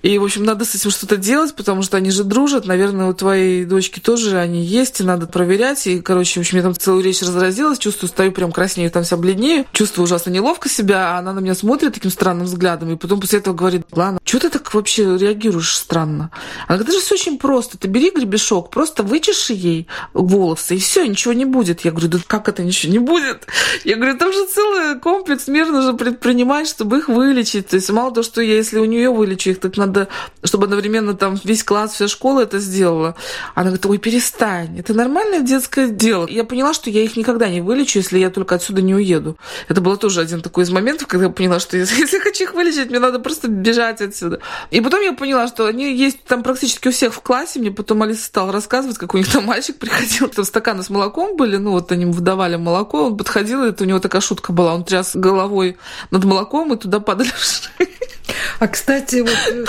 и, 0.03 0.19
в 0.19 0.23
общем, 0.23 0.43
надо 0.43 0.63
с 0.63 0.75
этим 0.75 0.91
что-то 0.91 1.17
делать, 1.17 1.55
потому 1.55 1.81
что 1.81 1.97
они 1.97 2.11
же 2.11 2.23
дружат. 2.23 2.67
Наверное, 2.67 3.07
у 3.07 3.13
твоей 3.15 3.65
дочки 3.65 3.99
тоже 3.99 4.37
они 4.37 4.63
есть, 4.63 5.01
и 5.01 5.03
надо 5.03 5.25
проверять. 5.25 5.87
И, 5.87 6.01
короче, 6.01 6.39
в 6.39 6.41
общем, 6.41 6.57
я 6.57 6.63
там 6.63 6.75
целую 6.75 7.03
речь 7.03 7.23
разразилась, 7.23 7.79
чувствую, 7.79 8.07
стою 8.09 8.31
прям 8.31 8.51
краснею, 8.51 8.91
там 8.91 9.03
вся 9.03 9.17
бледнее. 9.17 9.65
Чувствую 9.71 10.03
ужасно 10.03 10.29
неловко 10.29 10.69
себя, 10.69 11.15
а 11.15 11.17
она 11.17 11.33
на 11.33 11.39
меня 11.39 11.55
смотрит 11.55 11.95
таким 11.95 12.11
странным 12.11 12.45
взглядом. 12.45 12.91
И 12.91 12.95
потом 12.95 13.19
после 13.19 13.39
этого 13.39 13.55
говорит, 13.55 13.87
ладно, 13.91 14.19
что 14.23 14.37
ты 14.37 14.51
так 14.51 14.71
вообще 14.71 15.17
реагируешь 15.17 15.75
странно? 15.75 16.29
Она 16.67 16.77
говорит, 16.77 16.89
это 16.89 16.99
же 16.99 17.03
все 17.03 17.15
очень 17.15 17.39
просто. 17.39 17.79
Ты 17.79 17.87
бери 17.87 18.11
гребешок, 18.11 18.69
просто 18.69 19.01
вычеши 19.01 19.53
ей 19.53 19.87
волосы, 20.13 20.75
и 20.75 20.79
все, 20.79 21.07
ничего 21.07 21.33
не 21.33 21.45
будет. 21.45 21.81
Я 21.85 21.89
говорю, 21.89 22.09
да 22.09 22.19
как 22.27 22.49
это 22.49 22.61
ничего 22.61 22.93
не 22.93 22.99
будет? 22.99 23.47
Я 23.83 23.95
говорю, 23.95 24.15
там 24.19 24.31
же 24.31 24.45
целый 24.45 24.99
комплекс 24.99 25.47
мер 25.47 25.71
нужно 25.71 25.95
предпринимать, 25.95 26.67
чтобы 26.67 26.99
их 26.99 27.09
вылечить. 27.09 27.69
То 27.69 27.77
есть 27.77 27.89
мало 27.89 28.13
того, 28.13 28.23
что 28.23 28.41
я, 28.41 28.57
если 28.57 28.77
у 28.77 28.85
нее 28.85 29.09
вылечу 29.09 29.49
их, 29.49 29.59
так 29.59 29.75
надо 29.75 29.86
надо, 29.87 30.07
чтобы 30.43 30.65
одновременно 30.65 31.13
там 31.15 31.39
весь 31.43 31.63
класс, 31.63 31.93
вся 31.93 32.07
школа 32.07 32.41
это 32.41 32.59
сделала. 32.59 33.15
Она 33.55 33.67
говорит, 33.67 33.85
ой, 33.85 33.97
перестань, 33.97 34.79
это 34.79 34.93
нормальное 34.93 35.41
детское 35.41 35.87
дело. 35.87 36.27
Я 36.27 36.43
поняла, 36.43 36.73
что 36.73 36.89
я 36.89 37.01
их 37.01 37.17
никогда 37.17 37.49
не 37.49 37.61
вылечу, 37.61 37.99
если 37.99 38.19
я 38.19 38.29
только 38.29 38.55
отсюда 38.55 38.81
не 38.81 38.93
уеду. 38.93 39.37
Это 39.67 39.81
было 39.81 39.97
тоже 39.97 40.21
один 40.21 40.41
такой 40.41 40.63
из 40.63 40.69
моментов, 40.69 41.07
когда 41.07 41.25
я 41.25 41.31
поняла, 41.31 41.59
что 41.59 41.77
если, 41.77 42.01
если 42.01 42.19
хочу 42.19 42.43
их 42.43 42.53
вылечить, 42.53 42.89
мне 42.89 42.99
надо 42.99 43.19
просто 43.19 43.47
бежать 43.47 44.01
отсюда. 44.01 44.39
И 44.71 44.81
потом 44.81 45.01
я 45.01 45.13
поняла, 45.13 45.47
что 45.47 45.65
они 45.65 45.95
есть 45.95 46.23
там 46.23 46.43
практически 46.43 46.87
у 46.87 46.91
всех 46.91 47.13
в 47.13 47.21
классе. 47.21 47.59
Мне 47.59 47.71
потом 47.71 48.03
Алиса 48.03 48.25
стала 48.25 48.51
рассказывать, 48.51 48.97
как 48.97 49.13
у 49.13 49.17
них 49.17 49.31
там 49.31 49.45
мальчик 49.45 49.75
приходил, 49.79 50.29
там 50.29 50.45
стаканы 50.45 50.83
с 50.83 50.89
молоком 50.89 51.37
были, 51.37 51.57
ну 51.57 51.71
вот 51.71 51.91
они 51.91 52.05
выдавали 52.05 52.55
молоко, 52.55 53.05
он 53.05 53.17
подходил, 53.17 53.63
и 53.63 53.69
это 53.69 53.83
у 53.83 53.87
него 53.87 53.99
такая 53.99 54.21
шутка 54.21 54.51
была, 54.51 54.73
он 54.73 54.83
тряс 54.83 55.15
головой 55.15 55.77
над 56.11 56.23
молоком, 56.23 56.73
и 56.73 56.77
туда 56.77 56.99
падали 56.99 57.31
а, 58.59 58.67
кстати, 58.67 59.21
вот 59.21 59.37
э, 59.51 59.65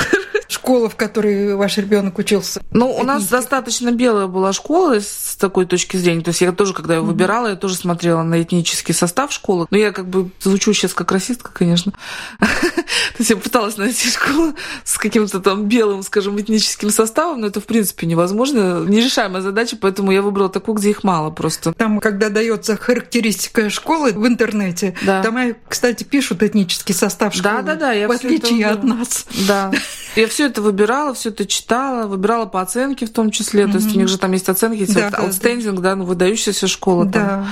школа, 0.48 0.88
в 0.88 0.96
которой 0.96 1.54
ваш 1.54 1.76
ребенок 1.78 2.18
учился? 2.18 2.60
Ну, 2.70 2.90
у 2.90 3.02
нас 3.04 3.26
достаточно 3.26 3.90
белая 3.92 4.26
была 4.26 4.52
школа 4.52 5.00
с 5.00 5.36
такой 5.38 5.66
точки 5.66 5.96
зрения. 5.96 6.22
То 6.22 6.30
есть 6.30 6.40
я 6.40 6.52
тоже, 6.52 6.74
когда 6.74 6.94
я 6.94 7.00
выбирала, 7.02 7.48
я 7.48 7.56
тоже 7.56 7.76
смотрела 7.76 8.22
на 8.22 8.42
этнический 8.42 8.94
состав 8.94 9.32
школы. 9.32 9.66
Но 9.70 9.76
я 9.76 9.92
как 9.92 10.08
бы 10.08 10.30
звучу 10.40 10.72
сейчас 10.72 10.94
как 10.94 11.12
расистка, 11.12 11.50
конечно. 11.52 11.92
То 12.40 13.18
есть 13.18 13.30
я 13.30 13.36
пыталась 13.36 13.76
найти 13.76 14.08
школу 14.10 14.54
с 14.84 14.98
каким-то 14.98 15.40
там 15.40 15.66
белым, 15.66 16.02
скажем, 16.02 16.40
этническим 16.40 16.90
составом, 16.90 17.40
но 17.40 17.46
это, 17.46 17.60
в 17.60 17.64
принципе, 17.64 18.06
невозможно. 18.06 18.84
Нерешаемая 18.86 19.42
задача, 19.42 19.76
поэтому 19.80 20.12
я 20.12 20.22
выбрала 20.22 20.48
такую, 20.48 20.76
где 20.76 20.90
их 20.90 21.04
мало 21.04 21.30
просто. 21.30 21.72
Там, 21.72 22.00
когда 22.00 22.30
дается 22.30 22.76
характеристика 22.76 23.70
школы 23.70 24.12
в 24.12 24.26
интернете, 24.26 24.94
да. 25.04 25.22
там, 25.22 25.38
кстати, 25.68 26.04
пишут 26.04 26.42
этнический 26.42 26.94
состав 26.94 27.34
школы. 27.34 27.56
Да, 27.56 27.62
да, 27.62 27.74
да. 27.74 27.92
Я 27.92 28.08
в 28.08 28.12
отличие 28.12 28.66
от 28.66 28.82
нас. 28.82 29.26
Да. 29.46 29.72
Я 30.18 30.26
все 30.26 30.46
это 30.46 30.60
выбирала, 30.62 31.14
все 31.14 31.28
это 31.28 31.46
читала, 31.46 32.06
выбирала 32.06 32.46
по 32.46 32.60
оценке 32.60 33.06
в 33.06 33.10
том 33.10 33.30
числе. 33.30 33.64
Mm-hmm. 33.64 33.72
То 33.72 33.78
есть 33.78 33.94
у 33.94 33.98
них 33.98 34.08
же 34.08 34.18
там 34.18 34.32
есть 34.32 34.48
оценки, 34.48 34.80
есть 34.80 34.94
да, 34.94 35.10
outstanding, 35.10 35.76
да, 35.76 35.80
да, 35.80 35.96
ну 35.96 36.04
выдающаяся 36.04 36.66
школа. 36.66 37.04
Да. 37.04 37.12
Там. 37.12 37.48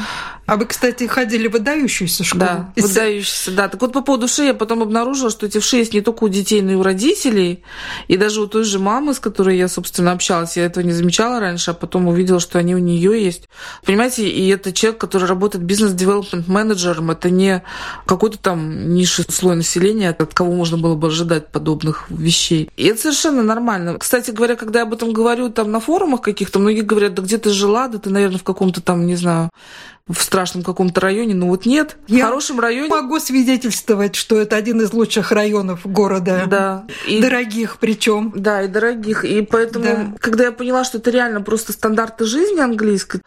А 0.46 0.56
вы, 0.56 0.66
кстати, 0.66 1.08
ходили 1.08 1.48
в 1.48 1.52
выдающуюся 1.52 2.22
школу? 2.22 2.44
Да, 2.44 2.72
выдающаяся, 2.76 3.50
да. 3.50 3.68
Так 3.68 3.80
вот 3.80 3.92
по 3.92 4.00
поводу 4.00 4.28
шеи 4.28 4.46
я 4.46 4.54
потом 4.54 4.82
обнаружила, 4.82 5.28
что 5.28 5.46
эти 5.46 5.58
вши 5.58 5.78
есть 5.78 5.92
не 5.92 6.02
только 6.02 6.24
у 6.24 6.28
детей, 6.28 6.62
но 6.62 6.70
и 6.70 6.74
у 6.76 6.84
родителей. 6.84 7.64
И 8.06 8.16
даже 8.16 8.40
у 8.40 8.46
той 8.46 8.62
же 8.62 8.78
мамы, 8.78 9.14
с 9.14 9.18
которой 9.18 9.58
я, 9.58 9.66
собственно, 9.66 10.12
общалась, 10.12 10.56
я 10.56 10.66
этого 10.66 10.84
не 10.84 10.92
замечала 10.92 11.40
раньше, 11.40 11.72
а 11.72 11.74
потом 11.74 12.06
увидела, 12.06 12.38
что 12.38 12.60
они 12.60 12.76
у 12.76 12.78
нее 12.78 13.20
есть. 13.20 13.48
Понимаете, 13.84 14.28
и 14.28 14.48
это 14.48 14.72
человек, 14.72 15.00
который 15.00 15.28
работает 15.28 15.64
бизнес-девелопмент 15.64 16.46
менеджером, 16.46 17.10
это 17.10 17.28
не 17.28 17.64
какой-то 18.06 18.38
там 18.38 18.94
низший 18.94 19.24
слой 19.28 19.56
населения, 19.56 20.10
от 20.10 20.32
кого 20.32 20.52
можно 20.52 20.78
было 20.78 20.94
бы 20.94 21.08
ожидать 21.08 21.48
подобных 21.48 22.08
вещей. 22.08 22.55
И 22.76 22.84
это 22.84 23.00
совершенно 23.00 23.42
нормально. 23.42 23.98
Кстати 23.98 24.30
говоря, 24.30 24.56
когда 24.56 24.80
я 24.80 24.84
об 24.84 24.94
этом 24.94 25.12
говорю 25.12 25.50
там 25.50 25.70
на 25.70 25.80
форумах 25.80 26.20
каких-то, 26.20 26.58
многие 26.58 26.82
говорят, 26.82 27.14
да 27.14 27.22
где 27.22 27.38
ты 27.38 27.50
жила, 27.50 27.88
да 27.88 27.98
ты, 27.98 28.10
наверное, 28.10 28.38
в 28.38 28.44
каком-то 28.44 28.80
там, 28.80 29.06
не 29.06 29.16
знаю, 29.16 29.50
в 30.08 30.22
страшном 30.22 30.62
каком-то 30.62 31.00
районе, 31.00 31.34
но 31.34 31.48
вот 31.48 31.66
нет. 31.66 31.96
Я 32.06 32.26
в 32.26 32.28
хорошем 32.28 32.60
районе... 32.60 32.88
могу 32.88 33.18
свидетельствовать, 33.18 34.14
что 34.14 34.40
это 34.40 34.54
один 34.54 34.80
из 34.80 34.92
лучших 34.92 35.32
районов 35.32 35.80
города. 35.84 36.44
Да. 36.46 36.86
И... 37.08 37.20
Дорогих 37.20 37.78
причем. 37.80 38.32
Да, 38.36 38.62
и 38.62 38.68
дорогих. 38.68 39.24
И 39.24 39.42
поэтому, 39.42 39.84
да. 39.84 40.12
когда 40.20 40.44
я 40.44 40.52
поняла, 40.52 40.84
что 40.84 40.98
это 40.98 41.10
реально 41.10 41.40
просто 41.40 41.72
стандарты 41.72 42.24
жизни 42.24 42.60
английской, 42.60 43.22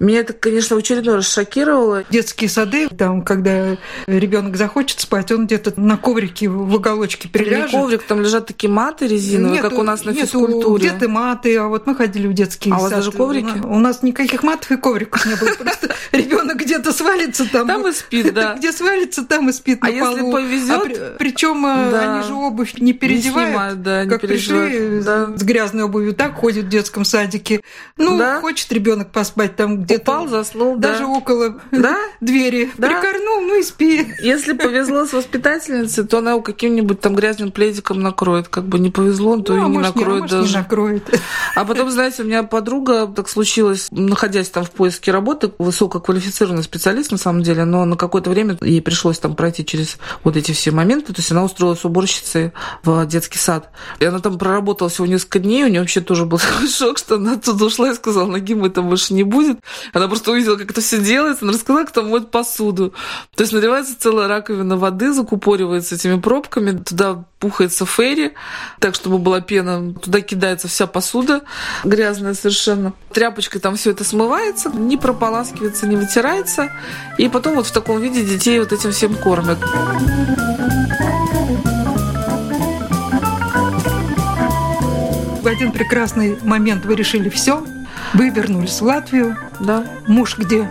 меня 0.00 0.20
это, 0.20 0.32
конечно, 0.32 0.74
в 0.74 0.80
очередной 0.80 1.14
раз 1.16 1.32
шокировало. 1.32 2.02
Детские 2.10 2.50
сады, 2.50 2.88
там, 2.88 3.22
когда 3.22 3.76
ребенок 4.08 4.56
захочет 4.56 4.98
спать, 4.98 5.30
он 5.30 5.46
где-то 5.46 5.80
на 5.80 5.96
коврике 5.96 6.48
в 6.48 6.74
уголочке 6.74 7.28
приляжет. 7.28 7.72
Не 7.72 7.78
коврик, 7.78 8.02
там 8.02 8.20
лежат 8.20 8.46
такие 8.46 8.68
маты 8.68 9.06
резиновые, 9.06 9.62
как 9.62 9.74
у 9.74 9.84
нас 9.84 10.04
на 10.04 10.10
нету, 10.10 10.26
физкультуре. 10.26 10.88
Где-то 10.88 11.08
маты, 11.08 11.56
а 11.58 11.68
вот 11.68 11.86
мы 11.86 11.94
ходили 11.94 12.26
в 12.26 12.32
детские 12.32 12.74
А 12.74 12.78
у 12.78 12.80
вас 12.80 12.90
даже 12.90 13.12
коврики? 13.12 13.60
У 13.62 13.78
нас 13.78 14.02
никаких 14.02 14.42
матов 14.42 14.68
и 14.72 14.76
ковриков 14.76 15.24
не 15.26 15.36
было. 15.36 15.50
Просто 15.54 15.94
ребенок 16.24 16.56
где-то 16.56 16.92
свалится 16.92 17.50
там. 17.50 17.66
Там 17.66 17.86
и 17.86 17.92
спит, 17.92 18.32
да. 18.34 18.54
Где 18.58 18.72
свалится, 18.72 19.24
там 19.24 19.48
и 19.48 19.52
спит 19.52 19.78
а 19.82 19.90
если 19.90 20.30
повезет? 20.30 21.18
Причем 21.18 21.66
э, 21.66 21.98
они 21.98 22.26
же 22.26 22.34
обувь 22.34 22.74
не 22.78 22.92
переодевают. 22.92 23.82
да, 23.82 24.06
как 24.06 24.20
пришли 24.20 25.00
с 25.00 25.42
грязной 25.42 25.84
обувью, 25.84 26.14
так 26.14 26.34
ходят 26.34 26.66
в 26.66 26.68
детском 26.68 27.04
садике. 27.04 27.62
Ну, 27.96 28.20
хочет 28.40 28.72
ребенок 28.72 29.10
поспать 29.10 29.56
там 29.56 29.82
где-то. 29.82 30.02
Упал, 30.02 30.28
заснул, 30.28 30.76
Даже 30.76 31.04
около 31.04 31.60
двери. 32.20 32.70
Прикорнул, 32.76 33.40
ну 33.42 33.58
и 33.58 33.62
спи. 33.62 34.06
Если 34.20 34.52
повезло 34.52 35.06
с 35.06 35.12
воспитательницей, 35.12 36.04
то 36.04 36.18
она 36.18 36.32
его 36.32 36.42
каким-нибудь 36.42 37.00
там 37.00 37.14
грязным 37.14 37.52
пледиком 37.52 38.00
накроет. 38.00 38.48
Как 38.48 38.64
бы 38.64 38.78
не 38.78 38.90
повезло, 38.90 39.38
то 39.40 39.54
ну, 39.54 39.66
и 39.66 39.70
не 39.70 39.78
накроет 39.78 40.30
даже. 40.30 40.48
Не 40.48 40.54
накроет. 40.54 41.20
А 41.54 41.64
потом, 41.64 41.90
знаете, 41.90 42.22
у 42.22 42.26
меня 42.26 42.42
подруга 42.42 43.06
так 43.06 43.28
случилось, 43.28 43.88
находясь 43.90 44.50
там 44.50 44.64
в 44.64 44.70
поиске 44.70 45.12
работы, 45.12 45.50
высококвалифицированный 46.14 46.62
специалист 46.62 47.10
на 47.10 47.18
самом 47.18 47.42
деле, 47.42 47.64
но 47.64 47.84
на 47.84 47.96
какое-то 47.96 48.30
время 48.30 48.56
ей 48.60 48.80
пришлось 48.80 49.18
там 49.18 49.34
пройти 49.36 49.64
через 49.64 49.98
вот 50.22 50.36
эти 50.36 50.52
все 50.52 50.70
моменты. 50.70 51.12
То 51.12 51.20
есть 51.20 51.30
она 51.32 51.44
устроилась 51.44 51.84
уборщицей 51.84 52.52
в 52.82 53.04
детский 53.06 53.38
сад. 53.38 53.70
И 53.98 54.04
она 54.04 54.18
там 54.20 54.38
проработала 54.38 54.88
всего 54.90 55.06
несколько 55.06 55.38
дней, 55.40 55.64
у 55.64 55.68
нее 55.68 55.80
вообще 55.80 56.00
тоже 56.00 56.24
был 56.24 56.38
шок, 56.68 56.98
что 56.98 57.16
она 57.16 57.34
оттуда 57.34 57.66
ушла 57.66 57.90
и 57.90 57.94
сказала, 57.94 58.26
ноги 58.26 58.54
мы 58.54 58.70
там 58.70 58.88
больше 58.88 59.14
не 59.14 59.24
будет. 59.24 59.58
Она 59.92 60.08
просто 60.08 60.32
увидела, 60.32 60.56
как 60.56 60.70
это 60.70 60.80
все 60.80 60.98
делается, 60.98 61.44
она 61.44 61.52
рассказала, 61.52 61.86
там 61.86 62.10
моет 62.10 62.30
посуду. 62.30 62.94
То 63.34 63.42
есть 63.42 63.52
наливается 63.52 63.94
целая 63.98 64.28
раковина 64.28 64.76
воды, 64.76 65.12
закупоривается 65.12 65.96
этими 65.96 66.20
пробками, 66.20 66.78
туда 66.78 67.24
пухается 67.44 67.84
ферри, 67.84 68.32
так, 68.78 68.94
чтобы 68.94 69.18
была 69.18 69.42
пена, 69.42 69.92
туда 69.92 70.22
кидается 70.22 70.66
вся 70.66 70.86
посуда 70.86 71.42
грязная 71.84 72.32
совершенно. 72.32 72.94
Тряпочкой 73.12 73.60
там 73.60 73.76
все 73.76 73.90
это 73.90 74.02
смывается, 74.02 74.70
не 74.70 74.96
прополаскивается, 74.96 75.86
не 75.86 75.96
вытирается. 75.96 76.70
И 77.18 77.28
потом 77.28 77.56
вот 77.56 77.66
в 77.66 77.72
таком 77.72 78.00
виде 78.00 78.24
детей 78.24 78.58
вот 78.60 78.72
этим 78.72 78.92
всем 78.92 79.14
кормят. 79.14 79.58
В 85.42 85.46
один 85.46 85.70
прекрасный 85.70 86.38
момент 86.42 86.86
вы 86.86 86.94
решили 86.94 87.28
все, 87.28 87.62
вы 88.14 88.30
вернулись 88.30 88.80
в 88.80 88.84
Латвию. 88.84 89.36
Да. 89.60 89.84
Муж 90.06 90.38
где? 90.38 90.70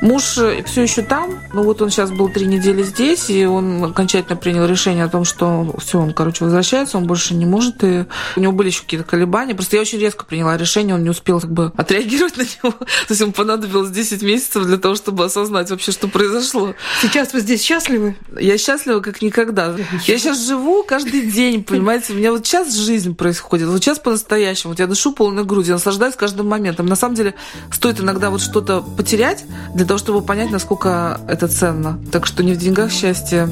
Муж 0.00 0.38
э, 0.38 0.62
все 0.64 0.82
еще 0.82 1.02
там, 1.02 1.40
ну 1.52 1.64
вот 1.64 1.82
он 1.82 1.90
сейчас 1.90 2.10
был 2.10 2.28
три 2.28 2.46
недели 2.46 2.82
здесь, 2.82 3.30
и 3.30 3.44
он 3.46 3.82
окончательно 3.82 4.36
принял 4.36 4.64
решение 4.64 5.04
о 5.04 5.08
том, 5.08 5.24
что 5.24 5.74
все, 5.78 5.98
он, 5.98 6.12
короче, 6.12 6.44
возвращается, 6.44 6.98
он 6.98 7.06
больше 7.06 7.34
не 7.34 7.46
может, 7.46 7.82
и 7.82 8.04
у 8.36 8.40
него 8.40 8.52
были 8.52 8.68
еще 8.68 8.82
какие-то 8.82 9.04
колебания. 9.04 9.54
Просто 9.54 9.76
я 9.76 9.82
очень 9.82 9.98
резко 9.98 10.24
приняла 10.24 10.56
решение, 10.56 10.94
он 10.94 11.02
не 11.02 11.10
успел 11.10 11.40
как 11.40 11.50
бы 11.50 11.72
отреагировать 11.76 12.36
на 12.36 12.42
него. 12.42 12.70
То 12.70 12.86
есть 13.08 13.20
ему 13.20 13.32
понадобилось 13.32 13.90
10 13.90 14.22
месяцев 14.22 14.64
для 14.66 14.76
того, 14.76 14.94
чтобы 14.94 15.24
осознать 15.24 15.70
вообще, 15.70 15.90
что 15.90 16.06
произошло. 16.06 16.74
Сейчас 17.02 17.32
вы 17.32 17.40
здесь 17.40 17.62
счастливы? 17.62 18.16
Я 18.38 18.56
счастлива 18.56 19.00
как 19.00 19.20
никогда. 19.20 19.74
Я 20.06 20.18
сейчас 20.18 20.46
живу 20.46 20.84
каждый 20.84 21.22
день, 21.22 21.64
понимаете? 21.64 22.12
У 22.12 22.16
меня 22.16 22.30
вот 22.30 22.46
сейчас 22.46 22.72
жизнь 22.74 23.16
происходит, 23.16 23.66
вот 23.68 23.82
сейчас 23.82 23.98
по-настоящему. 23.98 24.72
Вот 24.72 24.78
я 24.78 24.86
дышу 24.86 25.12
полной 25.12 25.44
грудью, 25.44 25.74
наслаждаюсь 25.74 26.14
каждым 26.14 26.48
моментом. 26.48 26.86
На 26.86 26.96
самом 26.96 27.16
деле 27.16 27.34
стоит 27.72 28.00
иногда 28.00 28.30
вот 28.30 28.40
что-то 28.40 28.80
потерять 28.80 29.44
для 29.74 29.87
того, 29.88 29.98
чтобы 29.98 30.22
понять, 30.22 30.50
насколько 30.50 31.18
это 31.26 31.48
ценно. 31.48 31.98
Так 32.12 32.26
что 32.26 32.44
не 32.44 32.52
в 32.52 32.58
деньгах 32.58 32.92
счастье. 32.92 33.48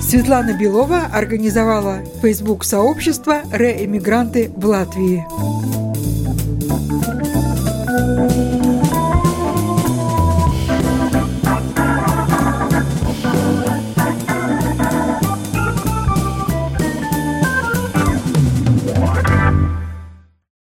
Светлана 0.00 0.56
Белова 0.58 1.02
организовала 1.12 1.98
Facebook-сообщество 2.22 3.42
«Реэмигранты 3.52 4.50
в 4.56 4.64
Латвии». 4.64 5.75